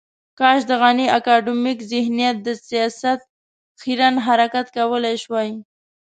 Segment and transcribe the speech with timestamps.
[0.39, 3.19] کاش د غني اکاډمیک ذهنیت د سياست
[3.81, 5.49] خیرن حرکات کولای شوای.